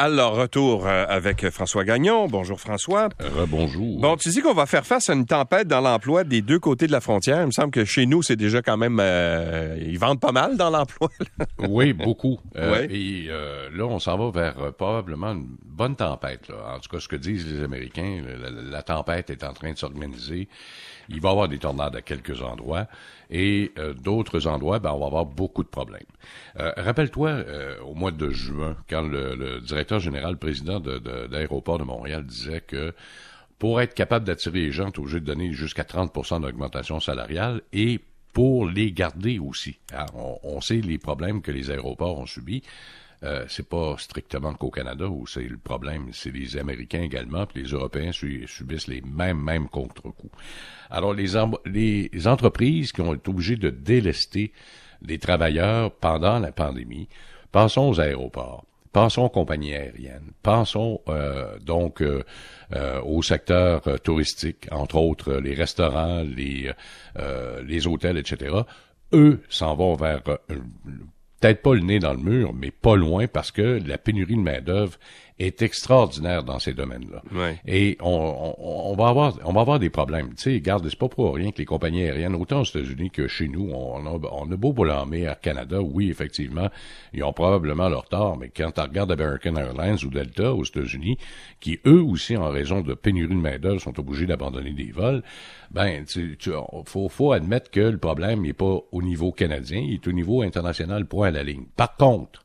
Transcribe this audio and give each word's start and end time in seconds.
Alors, 0.00 0.36
retour 0.36 0.86
euh, 0.86 1.06
avec 1.08 1.50
François 1.50 1.82
Gagnon. 1.82 2.28
Bonjour 2.28 2.60
François. 2.60 3.08
Rebonjour. 3.18 3.98
Bon, 4.00 4.14
tu 4.16 4.28
dis 4.28 4.40
qu'on 4.40 4.54
va 4.54 4.66
faire 4.66 4.86
face 4.86 5.10
à 5.10 5.12
une 5.12 5.26
tempête 5.26 5.66
dans 5.66 5.80
l'emploi 5.80 6.22
des 6.22 6.40
deux 6.40 6.60
côtés 6.60 6.86
de 6.86 6.92
la 6.92 7.00
frontière. 7.00 7.40
Il 7.40 7.46
me 7.46 7.50
semble 7.50 7.72
que 7.72 7.84
chez 7.84 8.06
nous, 8.06 8.22
c'est 8.22 8.36
déjà 8.36 8.62
quand 8.62 8.76
même... 8.76 8.98
euh, 9.00 9.76
ils 9.84 9.98
vendent 9.98 10.20
pas 10.20 10.30
mal 10.30 10.56
dans 10.56 10.70
l'emploi. 10.70 11.08
Oui, 11.68 11.92
beaucoup. 11.94 12.38
Euh, 12.54 12.70
Ouais. 12.70 12.86
Et 12.90 13.26
euh, 13.28 13.70
là, 13.74 13.86
on 13.86 13.98
s'en 13.98 14.16
va 14.16 14.30
vers 14.30 14.62
euh, 14.62 14.70
probablement 14.70 15.32
une 15.32 15.48
bonne 15.64 15.96
tempête. 15.96 16.46
Là. 16.48 16.76
En 16.76 16.78
tout 16.78 16.90
cas, 16.90 17.00
ce 17.00 17.08
que 17.08 17.16
disent 17.16 17.52
les 17.52 17.64
Américains, 17.64 18.22
la, 18.70 18.82
tempête 18.82 19.30
est 19.30 19.42
en 19.42 19.52
train 19.52 19.72
de 19.72 19.78
s'organiser. 19.78 20.48
Il 21.08 21.20
va 21.20 21.30
y 21.30 21.32
avoir 21.32 21.48
des 21.48 21.58
tornades 21.58 21.96
à 21.96 22.02
quelques 22.02 22.42
endroits 22.42 22.86
et 23.30 23.72
euh, 23.78 23.94
d'autres 23.94 24.46
endroits, 24.46 24.78
ben, 24.78 24.92
on 24.92 24.98
va 25.00 25.06
avoir 25.06 25.24
beaucoup 25.26 25.62
de 25.62 25.68
problèmes. 25.68 26.02
Euh, 26.60 26.70
Rappelle-toi, 26.76 27.30
euh, 27.30 27.80
au 27.82 27.94
mois 27.94 28.10
de 28.10 28.30
juin, 28.30 28.76
quand 28.90 29.02
le, 29.02 29.34
le 29.34 29.60
directeur 29.60 29.87
général, 29.98 30.36
président 30.36 30.80
de, 30.80 30.98
de, 30.98 31.26
d'Aéroport 31.26 31.78
de 31.78 31.84
Montréal 31.84 32.24
disait 32.24 32.60
que 32.60 32.94
pour 33.58 33.80
être 33.80 33.94
capable 33.94 34.24
d'attirer 34.24 34.60
les 34.60 34.72
gens, 34.72 34.90
tu 34.90 35.00
es 35.00 35.02
obligé 35.02 35.20
de 35.20 35.24
donner 35.24 35.52
jusqu'à 35.52 35.82
30% 35.82 36.42
d'augmentation 36.42 37.00
salariale 37.00 37.62
et 37.72 38.00
pour 38.32 38.68
les 38.68 38.92
garder 38.92 39.38
aussi. 39.38 39.78
Hein, 39.92 40.06
on, 40.14 40.60
sait 40.60 40.80
les 40.80 40.98
problèmes 40.98 41.42
que 41.42 41.50
les 41.50 41.70
aéroports 41.70 42.18
ont 42.18 42.26
subis. 42.26 42.62
Euh, 43.24 43.44
c'est 43.48 43.68
pas 43.68 43.96
strictement 43.98 44.54
qu'au 44.54 44.70
Canada 44.70 45.08
où 45.08 45.26
c'est 45.26 45.42
le 45.42 45.58
problème, 45.58 46.10
c'est 46.12 46.30
les 46.30 46.56
Américains 46.56 47.02
également, 47.02 47.46
puis 47.46 47.64
les 47.64 47.70
Européens 47.70 48.12
su- 48.12 48.46
subissent 48.46 48.86
les 48.86 49.00
mêmes 49.00 49.42
mêmes 49.42 49.68
contre-coups. 49.68 50.32
Alors 50.88 51.14
les, 51.14 51.32
les 51.64 52.26
entreprises 52.28 52.92
qui 52.92 53.00
ont 53.00 53.14
été 53.14 53.28
obligées 53.28 53.56
de 53.56 53.70
délester 53.70 54.52
les 55.02 55.18
travailleurs 55.18 55.90
pendant 55.96 56.38
la 56.38 56.52
pandémie, 56.52 57.08
pensons 57.50 57.88
aux 57.88 58.00
aéroports, 58.00 58.67
pensons 58.92 59.24
aux 59.24 59.30
compagnies 59.30 59.74
aériennes, 59.74 60.32
pensons 60.42 61.00
euh, 61.08 61.58
donc 61.58 62.02
euh, 62.02 62.22
euh, 62.74 63.00
au 63.02 63.22
secteur 63.22 63.86
euh, 63.86 63.98
touristique, 63.98 64.68
entre 64.70 64.96
autres 64.96 65.34
euh, 65.34 65.40
les 65.40 65.54
restaurants, 65.54 66.22
les 66.22 66.70
euh, 67.18 67.62
les 67.64 67.86
hôtels, 67.86 68.18
etc. 68.18 68.54
Eux 69.12 69.40
s'en 69.48 69.74
vont 69.74 69.94
vers 69.94 70.22
peut-être 70.22 71.62
pas 71.62 71.74
le 71.74 71.80
nez 71.80 71.98
dans 71.98 72.12
le 72.12 72.18
mur, 72.18 72.52
mais 72.52 72.70
pas 72.70 72.96
loin 72.96 73.26
parce 73.26 73.50
que 73.52 73.80
la 73.86 73.98
pénurie 73.98 74.36
de 74.36 74.40
main 74.40 74.60
d'œuvre 74.60 74.98
est 75.38 75.62
extraordinaire 75.62 76.42
dans 76.42 76.58
ces 76.58 76.72
domaines-là. 76.72 77.22
Ouais. 77.32 77.60
Et 77.66 77.96
on, 78.00 78.54
on, 78.58 78.90
on 78.92 78.96
va 78.96 79.08
avoir 79.08 79.34
on 79.44 79.52
va 79.52 79.60
avoir 79.60 79.78
des 79.78 79.90
problèmes. 79.90 80.30
Tu 80.30 80.42
sais, 80.42 80.52
regarde, 80.54 80.88
c'est 80.88 80.98
pas 80.98 81.08
pour 81.08 81.34
rien 81.34 81.52
que 81.52 81.58
les 81.58 81.64
compagnies 81.64 82.02
aériennes, 82.02 82.34
autant 82.34 82.60
aux 82.60 82.64
États-Unis 82.64 83.10
que 83.10 83.28
chez 83.28 83.48
nous, 83.48 83.70
on 83.72 84.04
a, 84.06 84.20
on 84.32 84.50
a 84.50 84.56
beau 84.56 84.72
blâmer 84.72 85.26
à 85.26 85.34
Canada, 85.34 85.80
oui, 85.80 86.10
effectivement, 86.10 86.68
ils 87.12 87.22
ont 87.22 87.32
probablement 87.32 87.88
leur 87.88 88.08
tort, 88.08 88.36
mais 88.36 88.50
quand 88.54 88.72
tu 88.72 88.80
regardes 88.80 89.12
American 89.12 89.56
Airlines 89.56 89.98
ou 90.04 90.08
Delta 90.08 90.52
aux 90.52 90.64
États-Unis, 90.64 91.18
qui 91.60 91.78
eux 91.86 92.02
aussi, 92.02 92.36
en 92.36 92.50
raison 92.50 92.80
de 92.80 92.94
pénurie 92.94 93.34
de 93.34 93.40
main-d'œuvre, 93.40 93.80
sont 93.80 93.98
obligés 93.98 94.26
d'abandonner 94.26 94.72
des 94.72 94.92
vols, 94.92 95.22
ben, 95.70 96.04
tu, 96.04 96.36
tu, 96.38 96.50
faut, 96.84 97.08
faut 97.08 97.32
admettre 97.32 97.70
que 97.70 97.80
le 97.80 97.98
problème 97.98 98.42
n'est 98.42 98.52
pas 98.52 98.78
au 98.90 99.02
niveau 99.02 99.32
canadien, 99.32 99.80
il 99.80 99.94
est 99.94 100.08
au 100.08 100.12
niveau 100.12 100.42
international, 100.42 101.06
point 101.06 101.28
à 101.28 101.30
la 101.30 101.42
ligne. 101.42 101.66
Par 101.76 101.96
contre, 101.96 102.42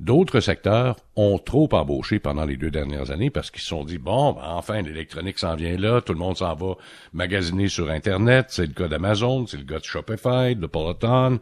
D'autres 0.00 0.40
secteurs 0.40 0.96
ont 1.14 1.36
trop 1.36 1.68
embauché 1.72 2.20
pendant 2.20 2.46
les 2.46 2.56
deux 2.56 2.70
dernières 2.70 3.10
années 3.10 3.28
parce 3.28 3.50
qu'ils 3.50 3.60
se 3.60 3.68
sont 3.68 3.84
dit, 3.84 3.98
bon, 3.98 4.32
ben, 4.32 4.40
enfin, 4.46 4.80
l'électronique 4.80 5.38
s'en 5.38 5.56
vient 5.56 5.76
là, 5.76 6.00
tout 6.00 6.14
le 6.14 6.18
monde 6.18 6.38
s'en 6.38 6.54
va 6.54 6.76
magasiner 7.12 7.68
sur 7.68 7.90
Internet, 7.90 8.46
c'est 8.48 8.66
le 8.66 8.72
cas 8.72 8.88
d'Amazon, 8.88 9.46
c'est 9.46 9.58
le 9.58 9.64
cas 9.64 9.78
de 9.78 9.84
Shopify, 9.84 10.56
de 10.56 10.66
Peloton. 10.66 11.38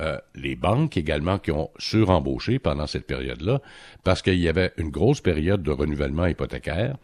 Euh, 0.00 0.16
les 0.36 0.54
banques 0.54 0.96
également 0.96 1.38
qui 1.38 1.50
ont 1.50 1.70
surembauché 1.76 2.60
pendant 2.60 2.86
cette 2.86 3.04
période-là 3.04 3.60
parce 4.04 4.22
qu'il 4.22 4.38
y 4.38 4.48
avait 4.48 4.72
une 4.76 4.90
grosse 4.90 5.20
période 5.20 5.64
de 5.64 5.72
renouvellement 5.72 6.26
hypothécaire. 6.26 6.94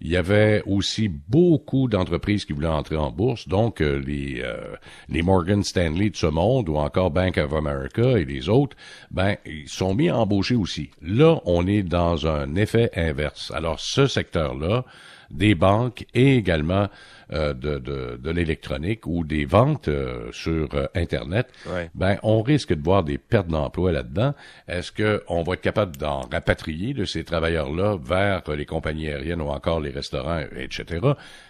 Il 0.00 0.08
y 0.08 0.16
avait 0.16 0.62
aussi 0.66 1.08
beaucoup 1.08 1.88
d'entreprises 1.88 2.44
qui 2.44 2.52
voulaient 2.52 2.66
entrer 2.66 2.96
en 2.96 3.10
bourse, 3.10 3.48
donc 3.48 3.80
euh, 3.80 3.98
les 3.98 4.42
euh, 4.44 4.76
les 5.08 5.22
Morgan 5.22 5.62
Stanley 5.62 6.10
de 6.10 6.16
ce 6.16 6.26
monde 6.26 6.68
ou 6.68 6.76
encore 6.76 7.10
Bank 7.10 7.38
of 7.38 7.52
America 7.54 8.18
et 8.18 8.24
les 8.24 8.48
autres, 8.48 8.76
ben 9.10 9.36
ils 9.46 9.68
sont 9.68 9.94
mis 9.94 10.08
à 10.08 10.18
embaucher 10.18 10.54
aussi. 10.54 10.90
Là, 11.02 11.40
on 11.44 11.66
est 11.66 11.82
dans 11.82 12.26
un 12.26 12.54
effet 12.56 12.90
inverse. 12.94 13.50
Alors 13.54 13.80
ce 13.80 14.06
secteur-là, 14.06 14.84
des 15.30 15.54
banques 15.54 16.06
et 16.14 16.36
également 16.36 16.88
euh, 17.32 17.54
de, 17.54 17.78
de, 17.78 18.20
de 18.22 18.30
l'électronique 18.30 19.06
ou 19.06 19.24
des 19.24 19.44
ventes 19.44 19.88
euh, 19.88 20.28
sur 20.32 20.68
euh, 20.74 20.86
Internet, 20.94 21.48
Ouais. 21.68 21.90
ben 21.94 22.18
on 22.22 22.40
risque 22.42 22.72
de 22.72 22.82
voir 22.82 23.02
des 23.02 23.18
pertes 23.18 23.48
d'emplois 23.48 23.90
là-dedans. 23.92 24.34
Est-ce 24.68 24.92
que 24.92 25.24
on 25.28 25.42
va 25.42 25.54
être 25.54 25.60
capable 25.60 25.96
d'en 25.96 26.20
rapatrier 26.20 26.94
de 26.94 27.04
ces 27.04 27.24
travailleurs-là 27.24 27.96
vers 28.02 28.42
les 28.56 28.66
compagnies 28.66 29.08
aériennes 29.08 29.40
ou 29.40 29.48
encore 29.48 29.80
les 29.80 29.90
restaurants, 29.90 30.40
etc. 30.56 31.00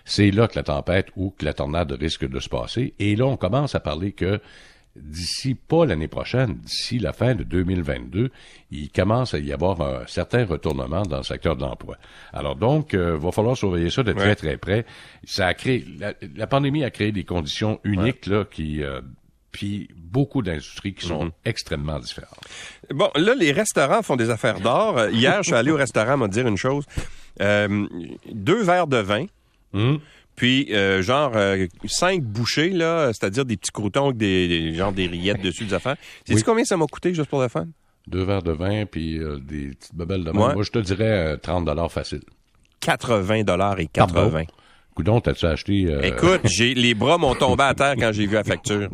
C'est 0.05 0.31
là 0.31 0.49
que 0.49 0.57
la 0.57 0.63
tempête 0.63 1.09
ou 1.17 1.35
que 1.37 1.45
la 1.45 1.53
tornade 1.53 1.93
risque 1.93 2.27
de 2.27 2.41
se 2.41 2.49
passer. 2.49 2.95
Et 2.99 3.15
là, 3.17 3.27
on 3.27 3.37
commence 3.37 3.75
à 3.75 3.81
parler 3.81 4.13
que 4.13 4.41
d'ici 5.01 5.55
pas 5.55 5.85
l'année 5.87 6.09
prochaine, 6.09 6.55
d'ici 6.59 6.99
la 6.99 7.13
fin 7.13 7.35
de 7.35 7.45
2022, 7.45 8.31
il 8.71 8.91
commence 8.91 9.35
à 9.35 9.39
y 9.39 9.53
avoir 9.53 9.81
un 9.81 10.07
certain 10.07 10.45
retournement 10.45 11.03
dans 11.03 11.19
le 11.19 11.23
secteur 11.23 11.57
de 11.57 11.63
l'emploi. 11.63 11.97
Alors 12.33 12.57
donc, 12.57 12.95
euh, 12.95 13.17
va 13.19 13.31
falloir 13.33 13.57
surveiller 13.57 13.91
ça 13.91 14.03
de 14.03 14.13
très 14.13 14.27
Ouais. 14.29 14.35
très 14.35 14.57
près. 14.57 14.87
Ça 15.25 15.47
a 15.47 15.55
créé 15.55 15.85
la, 15.99 16.15
la 16.37 16.47
pandémie 16.47 16.85
a 16.85 16.91
créé 16.91 17.13
des 17.13 17.25
conditions 17.25 17.81
uniques 17.85 18.27
là 18.27 18.45
qui 18.45 18.83
euh, 18.83 19.01
puis 19.53 19.89
beaucoup 19.97 20.43
d'industries 20.43 20.93
qui 20.95 21.07
sont 21.07 21.33
extrêmement 21.45 21.99
différentes. 21.99 22.39
Bon, 22.91 23.11
là, 23.17 23.35
les 23.35 23.53
restaurants 23.53 24.03
font 24.03 24.17
des 24.17 24.29
affaires 24.29 24.61
d'or. 24.61 25.09
Hier, 25.09 25.39
je 25.43 25.47
suis 25.49 25.55
allé 25.55 25.71
au 25.71 25.77
restaurant 25.77 26.19
me 26.19 26.29
dire 26.29 26.47
une 26.47 26.59
chose. 26.59 26.85
Euh, 27.41 27.87
deux 28.33 28.63
verres 28.63 28.87
de 28.87 28.99
vin, 28.99 29.27
Hum? 29.73 29.99
Puis 30.37 30.69
euh, 30.73 31.03
genre 31.03 31.33
euh, 31.35 31.67
cinq 31.87 32.23
bouchées, 32.23 32.71
là, 32.71 33.09
c'est-à-dire 33.13 33.45
des 33.45 33.57
petits 33.57 33.73
croutons 33.73 34.07
avec 34.07 34.17
des, 34.19 34.47
des- 34.49 34.75
genre 34.75 34.93
des 34.93 35.07
rillettes 35.07 35.43
dessus, 35.43 35.65
des 35.65 35.75
affaires. 35.75 35.97
Sais-tu 36.27 36.35
Oui. 36.35 36.43
combien 36.45 36.65
ça 36.65 36.77
m'a 36.77 36.87
coûté 36.87 37.13
juste 37.15 37.29
pour 37.31 37.41
le 37.43 37.49
fun? 37.49 37.67
Deux 38.07 38.23
verres 38.23 38.43
de 38.43 38.53
vin 38.53 38.85
puis 38.87 39.19
euh, 39.19 39.39
des 39.39 39.69
petites 39.71 39.95
babelles 39.95 40.23
de 40.25 40.31
Ouais. 40.31 40.39
vin. 40.49 40.55
Moi, 40.55 40.63
je 40.63 40.71
te 40.71 40.79
dirais 40.79 41.33
euh, 41.35 41.37
30 41.37 41.65
dollars 41.65 41.91
facile. 41.91 42.21
80 42.81 43.43
dollars 43.43 43.81
et 43.81 43.87
80. 43.87 44.45
Coudon, 44.97 45.21
t'as-tu 45.21 45.45
acheté 45.47 45.85
euh, 45.89 46.01
Écoute, 46.03 46.41
j'ai 46.45 46.75
les 46.75 46.95
bras 46.95 47.19
m'ont 47.19 47.35
tombé 47.35 47.63
à 47.65 47.75
terre 47.75 47.95
quand 47.99 48.11
j'ai 48.13 48.27
vu 48.27 48.35
la 48.35 48.43
facture. 48.45 48.89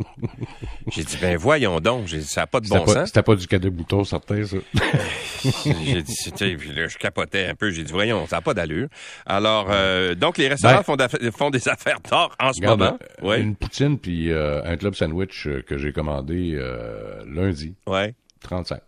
J'ai 0.91 1.03
dit 1.05 1.17
ben 1.21 1.37
voyons 1.37 1.79
donc, 1.79 2.05
dit, 2.05 2.21
ça 2.23 2.41
n'a 2.41 2.47
pas 2.47 2.59
de 2.59 2.67
bon 2.67 2.83
pas, 2.83 2.93
sens. 2.93 3.07
c'était 3.07 3.23
pas 3.23 3.35
du 3.35 3.47
cadet 3.47 3.69
bouton 3.69 4.03
certain 4.03 4.43
ça. 4.43 4.57
J'ai 5.65 6.01
dit 6.01 6.73
là, 6.75 6.87
je 6.87 6.97
capotais 6.97 7.47
un 7.47 7.55
peu, 7.55 7.71
j'ai 7.71 7.83
dit 7.83 7.91
voyons, 7.91 8.25
ça 8.27 8.37
n'a 8.37 8.41
pas 8.41 8.53
d'allure. 8.53 8.87
Alors 9.25 9.67
euh, 9.69 10.13
donc 10.15 10.37
les 10.37 10.47
restaurants 10.49 10.83
Ben- 10.97 11.31
font, 11.31 11.49
des 11.49 11.67
affaires 11.69 11.99
d'or 12.09 12.35
en 12.39 12.51
ce 12.53 12.59
Regarde, 12.59 12.79
moment. 12.79 12.97
euh, 13.21 13.27
Ouais. 13.27 13.41
Une 13.41 13.55
poutine 13.55 13.97
puis 13.97 14.31
euh, 14.31 14.61
un 14.63 14.75
club 14.77 14.95
sandwich 14.95 15.47
que 15.65 15.77
j'ai 15.77 15.91
commandé 15.93 16.51
euh, 16.55 17.23
lundi, 17.27 17.75
Ouais. 17.87 18.13
35. 18.41 18.79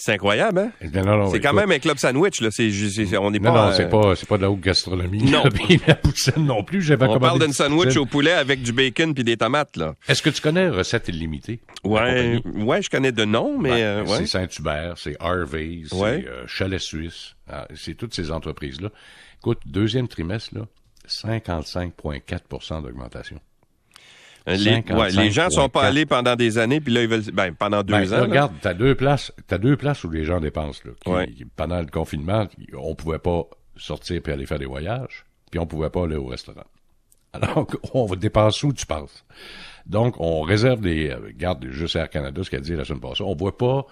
C'est 0.00 0.12
incroyable, 0.12 0.60
hein? 0.60 0.72
Non, 0.94 1.16
non, 1.18 1.30
c'est 1.30 1.40
quand 1.40 1.48
écoute, 1.50 1.60
même 1.60 1.72
un 1.72 1.78
club 1.80 1.98
sandwich, 1.98 2.40
là. 2.40 2.50
C'est, 2.52 2.70
c'est- 2.70 3.04
c'est- 3.04 3.16
on 3.16 3.32
n'est 3.32 3.40
Non, 3.40 3.52
pas. 3.52 3.64
non, 3.66 3.68
euh, 3.70 3.74
c'est 3.76 3.88
pas, 3.88 4.14
c'est 4.14 4.28
pas 4.28 4.36
de 4.36 4.42
la 4.42 4.50
haute 4.52 4.60
gastronomie. 4.60 5.24
Non. 5.24 5.42
La 5.88 5.96
poutine 5.96 6.44
non 6.46 6.62
plus. 6.62 6.82
J'avais 6.82 7.04
On 7.06 7.18
parle 7.18 7.42
une 7.42 7.52
sandwich 7.52 7.96
au 7.96 8.06
poulet 8.06 8.30
avec 8.30 8.62
du 8.62 8.72
bacon 8.72 9.12
puis 9.12 9.24
des 9.24 9.36
tomates, 9.36 9.76
là. 9.76 9.96
Est-ce 10.08 10.22
que 10.22 10.30
tu 10.30 10.40
connais 10.40 10.68
Recette 10.68 11.08
illimitée? 11.08 11.58
Ouais, 11.82 12.40
ouais, 12.54 12.80
je 12.80 12.88
connais 12.88 13.10
de 13.10 13.24
nom, 13.24 13.58
mais 13.58 13.70
Ouais, 13.72 13.82
euh, 13.82 14.04
ouais. 14.04 14.18
C'est 14.18 14.26
Saint-Hubert, 14.26 14.94
c'est 14.98 15.16
Harvey's, 15.18 15.90
Ouais. 15.92 16.22
c'est 16.22 16.28
euh, 16.30 16.46
Chalet 16.46 16.80
Suisse. 16.80 17.34
Ah, 17.50 17.66
c'est 17.74 17.94
toutes 17.94 18.14
ces 18.14 18.30
entreprises-là. 18.30 18.90
Écoute, 19.40 19.58
deuxième 19.66 20.06
trimestre, 20.06 20.54
là, 20.54 20.66
55,4% 21.08 22.82
d'augmentation. 22.82 23.40
Les, 24.56 24.82
ouais, 24.94 25.10
les 25.10 25.30
gens 25.30 25.50
sont 25.50 25.68
pas 25.68 25.82
55,4. 25.82 25.86
allés 25.86 26.06
pendant 26.06 26.36
des 26.36 26.58
années, 26.58 26.80
puis 26.80 26.92
là 26.92 27.02
ils 27.02 27.08
veulent, 27.08 27.22
ben 27.32 27.52
pendant 27.54 27.82
deux 27.82 27.92
Ben, 27.94 28.06
ans. 28.14 28.16
là, 28.18 28.22
regarde, 28.22 28.52
t'as 28.60 28.74
deux 28.74 28.94
places, 28.94 29.32
t'as 29.46 29.58
deux 29.58 29.76
places 29.76 30.04
où 30.04 30.10
les 30.10 30.24
gens 30.24 30.40
dépensent, 30.40 30.80
là. 30.84 30.92
qui- 31.04 31.10
Ouais. 31.10 31.28
qui, 31.30 31.44
pendant 31.44 31.80
le 31.80 31.86
confinement, 31.86 32.46
on 32.76 32.94
pouvait 32.94 33.18
pas 33.18 33.44
sortir 33.76 34.20
puis 34.22 34.32
aller 34.32 34.46
faire 34.46 34.58
des 34.58 34.66
voyages, 34.66 35.24
puis 35.50 35.58
on 35.60 35.66
pouvait 35.66 35.90
pas 35.90 36.04
aller 36.04 36.16
au 36.16 36.26
restaurant. 36.26 36.64
Alors, 37.32 37.66
on 37.94 38.06
va 38.06 38.16
dépenser 38.16 38.66
où 38.66 38.72
tu 38.72 38.86
penses? 38.86 39.24
Donc, 39.86 40.16
on 40.18 40.40
réserve 40.42 40.80
des, 40.80 41.10
euh, 41.10 41.18
regarde, 41.26 41.64
juste 41.70 41.94
Air 41.96 42.08
Canada, 42.10 42.42
ce 42.42 42.50
qu'elle 42.50 42.62
dit 42.62 42.74
la 42.74 42.84
semaine 42.84 43.00
passée, 43.00 43.22
on 43.22 43.34
voit 43.34 43.56
pas 43.56 43.86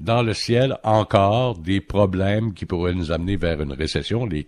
dans 0.00 0.22
le 0.22 0.34
ciel 0.34 0.76
encore 0.84 1.58
des 1.58 1.80
problèmes 1.80 2.54
qui 2.54 2.66
pourraient 2.66 2.94
nous 2.94 3.12
amener 3.12 3.36
vers 3.36 3.60
une 3.60 3.72
récession. 3.72 4.26
Les, 4.26 4.46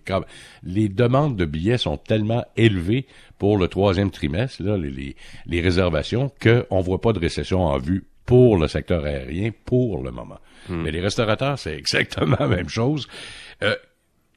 les 0.63 0.89
demandes 0.89 1.37
de 1.37 1.45
billets 1.45 1.79
sont 1.79 1.97
tellement 1.97 2.45
élevées 2.57 3.07
pour 3.39 3.57
le 3.57 3.69
troisième 3.69 4.11
trimestre, 4.11 4.63
là, 4.63 4.77
les, 4.77 4.91
les, 4.91 5.17
les 5.47 5.61
réservations, 5.61 6.31
qu'on 6.43 6.81
voit 6.81 7.01
pas 7.01 7.13
de 7.13 7.19
récession 7.19 7.65
en 7.65 7.79
vue 7.79 8.05
pour 8.27 8.57
le 8.57 8.69
secteur 8.69 9.05
aérien 9.05 9.51
pour 9.65 10.03
le 10.03 10.13
moment. 10.13 10.39
Mais 10.69 10.93
les 10.93 11.01
restaurateurs, 11.01 11.59
c'est 11.59 11.75
exactement 11.79 12.37
la 12.39 12.47
même 12.47 12.69
chose. 12.69 13.09
Euh, 13.63 13.75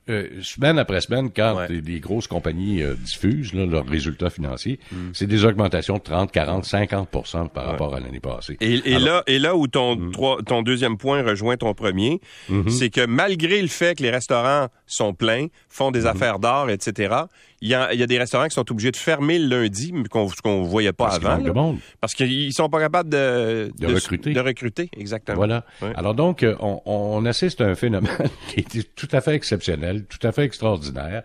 euh, 0.10 0.28
semaine 0.42 0.78
après 0.80 1.02
semaine, 1.02 1.30
quand 1.34 1.56
Ouais. 1.56 1.82
des 1.82 2.00
grosses 2.00 2.28
compagnies 2.28 2.82
euh, 2.82 2.96
diffusent 2.96 3.54
là, 3.54 3.66
leurs 3.66 3.86
résultats 3.88 4.30
financiers, 4.30 4.80
Mm. 4.92 4.96
c'est 5.14 5.28
des 5.28 5.46
augmentations 5.46 5.98
de 5.98 6.02
30, 6.04 6.32
40, 6.32 6.66
50% 6.66 7.50
par 7.50 7.66
rapport 7.66 7.96
à 7.96 8.00
l'année 8.00 8.20
passée. 8.20 8.58
Et, 8.62 8.82
et 8.92 8.96
Alors, 8.96 9.08
là, 9.08 9.24
et 9.28 9.40
là 9.40 9.56
où 9.56 9.68
ton, 9.68 10.10
trois- 10.12 10.42
ton 10.44 10.62
deuxième 10.62 10.98
point 10.98 11.24
rejoint 11.24 11.58
ton 11.58 11.74
premier, 11.74 12.20
Mm-hmm. 12.50 12.70
c'est 12.70 12.90
que 12.90 13.06
malgré 13.06 13.62
le 13.62 13.68
fait 13.68 13.98
que 13.98 14.04
les 14.04 14.10
restaurants 14.12 14.68
sont 14.94 15.14
pleins, 15.14 15.48
font 15.70 15.92
des 15.92 16.06
affaires 16.06 16.40
d'or, 16.40 16.70
etc., 16.70 17.16
il 17.62 17.70
y 17.70 17.76
a, 17.76 17.94
il 17.94 18.00
y 18.00 18.04
a 18.04 18.08
des 18.08 18.18
restaurants 18.18 18.48
qui 18.48 18.54
sont 18.54 18.70
obligés 18.72 18.92
de 18.92 18.98
fermer 18.98 19.40
le 19.40 19.62
lundi, 19.62 19.94
qu'on 20.12 20.28
qu'on 20.44 20.64
voyait 20.64 20.92
pas 20.92 21.06
parce 21.06 21.16
avant. 21.18 21.30
manque 21.30 21.44
là. 21.44 21.50
de 21.50 21.52
monde. 21.54 21.78
Parce 22.02 22.14
qu'ils 22.14 22.52
sont 22.52 22.70
pas 22.70 22.80
capables 22.80 23.10
de, 23.10 23.72
De 23.78 23.88
recruter. 23.88 24.34
De 24.34 24.40
recruter, 24.42 24.90
exactement. 24.98 25.38
Voilà. 25.38 25.66
Alors 25.96 26.14
donc, 26.14 26.44
euh, 26.44 26.56
on, 26.60 26.82
on 26.86 27.26
assiste 27.26 27.62
à 27.62 27.66
un 27.66 27.76
phénomène 27.76 28.12
qui 28.50 28.60
est 28.60 28.96
tout 28.96 29.08
à 29.14 29.22
fait 29.22 29.34
exceptionnel, 29.34 30.06
tout 30.06 30.26
à 30.28 30.34
fait 30.34 30.44
extraordinaire, 30.44 31.24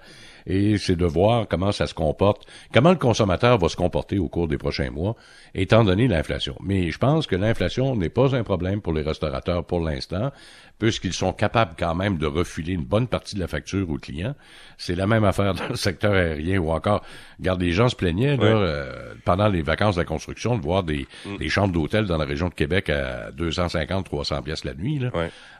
et 0.48 0.78
c'est 0.78 0.96
de 0.96 1.04
voir 1.04 1.46
comment 1.46 1.70
ça 1.72 1.86
se 1.86 1.94
comporte, 1.94 2.46
comment 2.72 2.90
le 2.90 2.96
consommateur 2.96 3.58
va 3.58 3.68
se 3.68 3.76
comporter 3.76 4.18
au 4.18 4.28
cours 4.28 4.48
des 4.48 4.58
prochains 4.58 4.90
mois, 4.90 5.14
étant 5.54 5.84
donné 5.84 6.08
l'inflation. 6.08 6.56
Mais 6.64 6.90
je 6.90 6.98
pense 6.98 7.26
que 7.26 7.36
l'inflation 7.36 7.94
n'est 7.94 8.08
pas 8.08 8.34
un 8.34 8.42
problème 8.42 8.80
pour 8.80 8.94
les 8.94 9.02
restaurateurs 9.02 9.64
pour 9.64 9.80
l'instant, 9.80 10.32
puisqu'ils 10.78 11.12
sont 11.12 11.32
capables 11.32 11.74
quand 11.78 11.94
même 11.94 12.18
de 12.18 12.26
refiler 12.26 12.72
une 12.72 12.84
bonne 12.84 13.08
partie 13.08 13.34
de 13.34 13.40
la 13.40 13.48
facture 13.48 13.90
aux 13.90 13.98
clients. 13.98 14.34
C'est 14.78 14.94
la 14.94 15.06
même 15.06 15.24
affaire 15.24 15.54
dans 15.54 15.68
le 15.68 15.76
secteur 15.76 16.12
aérien 16.12 16.58
ou 16.58 16.70
encore, 16.70 17.04
regarde, 17.38 17.60
les 17.60 17.72
gens 17.72 17.88
se 17.88 17.96
plaignaient 17.96 18.36
là, 18.36 18.44
euh, 18.44 19.14
pendant 19.24 19.48
les 19.48 19.62
vacances 19.62 19.96
de 19.96 20.00
la 20.00 20.04
construction 20.04 20.56
de 20.56 20.62
voir 20.62 20.82
des, 20.82 21.06
des 21.38 21.48
chambres 21.48 21.74
d'hôtel 21.74 22.06
dans 22.06 22.16
la 22.16 22.24
région 22.24 22.48
de 22.48 22.54
Québec 22.54 22.90
à 22.90 23.32
250, 23.32 24.06
300 24.06 24.42
pièces 24.42 24.64
la 24.64 24.74
nuit. 24.74 24.98
Là. 24.98 25.10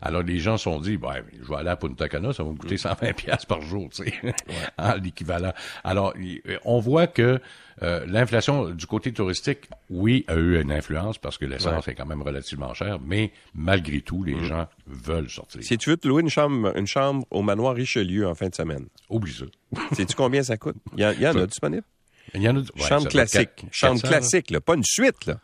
Alors 0.00 0.23
les 0.23 0.38
gens 0.38 0.56
se 0.56 0.64
sont 0.64 0.81
dit, 0.81 0.96
ben, 0.96 1.17
je 1.43 1.49
vais 1.49 1.56
aller 1.56 1.70
à 1.70 1.76
Punta 1.76 2.08
Cana, 2.08 2.32
ça 2.32 2.43
va 2.43 2.50
me 2.50 2.56
coûter 2.56 2.76
120 2.76 3.12
pièces 3.14 3.44
par 3.44 3.61
jour, 3.61 3.88
tu 3.93 4.05
sais, 4.05 4.12
en 4.79 4.95
l'équivalent. 4.95 5.53
Alors 5.85 6.17
y- 6.17 6.41
on 6.65 6.79
voit 6.81 7.07
que 7.07 7.41
euh, 7.83 8.05
l'inflation 8.07 8.71
du 8.71 8.87
côté 8.87 9.13
touristique, 9.13 9.69
oui, 9.91 10.25
a 10.27 10.35
eu 10.35 10.61
une 10.61 10.73
influence 10.73 11.19
parce 11.19 11.39
que 11.39 11.45
l'essence 11.45 11.87
est 11.89 11.95
quand 11.95 12.07
même 12.07 12.23
relativement 12.23 12.75
chère, 12.75 12.99
mais 13.01 13.33
malgré 13.55 14.01
tout, 14.01 14.25
les 14.25 14.43
gens 14.45 14.67
veulent 14.87 15.31
sortir. 15.31 15.63
Si 15.63 15.79
tu 15.79 15.91
veux 15.91 15.97
te 15.97 16.09
louer 16.09 16.23
une 16.23 16.31
chambre, 16.31 16.77
une 16.77 16.87
chambre 16.89 17.25
au 17.31 17.43
manoir 17.43 17.75
Richelieu 17.75 18.27
en 18.27 18.35
fin 18.35 18.49
de 18.49 18.55
semaine, 18.55 18.87
Oublie 19.09 19.33
ça. 19.33 19.45
sais-tu 19.95 20.15
combien 20.17 20.43
ça 20.43 20.57
coûte? 20.57 20.77
Il 20.97 21.01
y, 21.03 21.07
en- 21.07 21.13
il 21.13 21.21
y 21.21 21.27
en 21.29 21.37
a 21.37 21.47
disponible? 21.47 21.85
Il 22.35 22.43
y 22.43 22.49
en 22.49 22.57
a, 22.57 22.61
ouais, 22.61 22.67
chambre 22.89 23.09
classique. 23.09 23.65
chambre 23.71 24.01
400, 24.03 24.09
classique, 24.09 24.51
là. 24.51 24.61
Pas 24.61 24.75
une 24.75 24.85
suite, 24.85 25.27
là. 25.27 25.39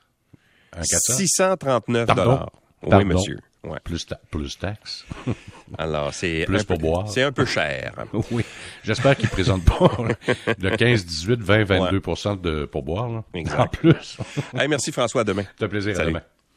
Un 0.77 0.83
400? 0.83 1.15
639 1.15 2.07
Pardon? 2.07 2.25
dollars. 2.25 2.51
Oui, 2.83 2.91
Pardon? 2.91 3.07
monsieur. 3.07 3.39
Ouais. 3.63 3.79
Plus, 3.85 4.05
ta- 4.07 4.21
plus 4.31 4.59
taxes? 4.59 5.07
Alors, 5.79 6.13
c'est 6.13 6.45
Plus 6.47 6.57
un 6.57 6.59
peu- 6.61 6.65
pour 6.67 6.79
boire. 6.79 7.09
C'est 7.09 7.23
un 7.23 7.33
peu 7.33 7.45
cher. 7.45 7.93
oui. 8.31 8.45
J'espère 8.83 9.17
qu'ils 9.17 9.29
présentent 9.29 9.65
pas 9.65 9.91
le 10.59 10.77
15, 10.77 11.05
18, 11.07 11.41
20, 11.41 11.65
22% 11.65 12.41
de 12.41 12.65
pourboire. 12.67 13.09
Là. 13.09 13.25
Exact. 13.35 13.61
En 13.61 13.67
plus. 13.69 14.19
Hey, 14.59 14.69
merci 14.69 14.93
François, 14.93 15.23
à 15.23 15.25
demain. 15.25 15.43
Ça 15.43 15.51
fait 15.61 15.69
plaisir. 15.69 15.99
À 16.01 16.05
demain. 16.05 16.23